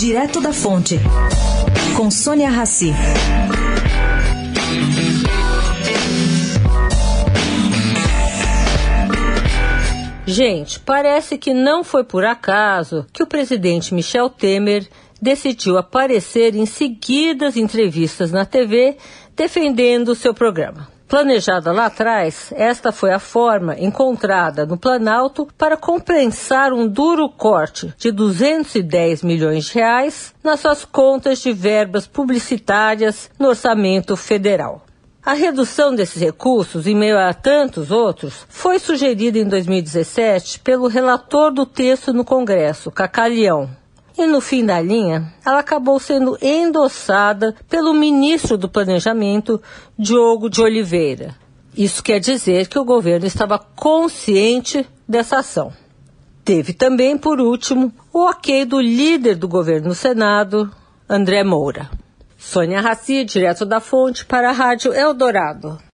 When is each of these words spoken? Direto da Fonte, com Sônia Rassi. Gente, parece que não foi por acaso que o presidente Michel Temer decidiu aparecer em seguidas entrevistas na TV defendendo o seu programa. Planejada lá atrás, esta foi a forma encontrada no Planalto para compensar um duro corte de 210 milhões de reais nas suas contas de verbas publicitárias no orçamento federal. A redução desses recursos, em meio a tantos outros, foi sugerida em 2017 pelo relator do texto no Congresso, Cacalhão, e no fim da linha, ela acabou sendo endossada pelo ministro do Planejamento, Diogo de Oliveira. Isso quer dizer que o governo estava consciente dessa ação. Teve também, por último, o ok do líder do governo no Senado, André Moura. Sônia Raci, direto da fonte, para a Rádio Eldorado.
Direto 0.00 0.40
da 0.40 0.50
Fonte, 0.50 0.98
com 1.94 2.10
Sônia 2.10 2.48
Rassi. 2.48 2.90
Gente, 10.24 10.80
parece 10.80 11.36
que 11.36 11.52
não 11.52 11.84
foi 11.84 12.02
por 12.02 12.24
acaso 12.24 13.04
que 13.12 13.22
o 13.22 13.26
presidente 13.26 13.92
Michel 13.92 14.30
Temer 14.30 14.88
decidiu 15.20 15.76
aparecer 15.76 16.56
em 16.56 16.64
seguidas 16.64 17.58
entrevistas 17.58 18.32
na 18.32 18.46
TV 18.46 18.96
defendendo 19.36 20.08
o 20.08 20.14
seu 20.14 20.32
programa. 20.32 20.88
Planejada 21.10 21.72
lá 21.72 21.86
atrás, 21.86 22.52
esta 22.54 22.92
foi 22.92 23.12
a 23.12 23.18
forma 23.18 23.76
encontrada 23.76 24.64
no 24.64 24.78
Planalto 24.78 25.48
para 25.58 25.76
compensar 25.76 26.72
um 26.72 26.86
duro 26.86 27.28
corte 27.28 27.92
de 27.98 28.12
210 28.12 29.24
milhões 29.24 29.64
de 29.64 29.74
reais 29.74 30.32
nas 30.40 30.60
suas 30.60 30.84
contas 30.84 31.40
de 31.40 31.52
verbas 31.52 32.06
publicitárias 32.06 33.28
no 33.40 33.48
orçamento 33.48 34.16
federal. 34.16 34.86
A 35.26 35.32
redução 35.32 35.92
desses 35.92 36.22
recursos, 36.22 36.86
em 36.86 36.94
meio 36.94 37.18
a 37.18 37.34
tantos 37.34 37.90
outros, 37.90 38.46
foi 38.48 38.78
sugerida 38.78 39.36
em 39.36 39.48
2017 39.48 40.60
pelo 40.60 40.86
relator 40.86 41.52
do 41.52 41.66
texto 41.66 42.12
no 42.12 42.24
Congresso, 42.24 42.88
Cacalhão, 42.88 43.68
e 44.22 44.26
no 44.26 44.40
fim 44.40 44.64
da 44.64 44.80
linha, 44.80 45.32
ela 45.44 45.60
acabou 45.60 45.98
sendo 45.98 46.36
endossada 46.42 47.54
pelo 47.68 47.94
ministro 47.94 48.58
do 48.58 48.68
Planejamento, 48.68 49.60
Diogo 49.98 50.50
de 50.50 50.60
Oliveira. 50.60 51.34
Isso 51.76 52.02
quer 52.02 52.20
dizer 52.20 52.68
que 52.68 52.78
o 52.78 52.84
governo 52.84 53.26
estava 53.26 53.58
consciente 53.58 54.86
dessa 55.08 55.38
ação. 55.38 55.72
Teve 56.44 56.74
também, 56.74 57.16
por 57.16 57.40
último, 57.40 57.92
o 58.12 58.28
ok 58.28 58.66
do 58.66 58.78
líder 58.78 59.36
do 59.36 59.48
governo 59.48 59.88
no 59.88 59.94
Senado, 59.94 60.70
André 61.08 61.42
Moura. 61.42 61.90
Sônia 62.36 62.80
Raci, 62.80 63.24
direto 63.24 63.64
da 63.64 63.80
fonte, 63.80 64.26
para 64.26 64.50
a 64.50 64.52
Rádio 64.52 64.92
Eldorado. 64.92 65.80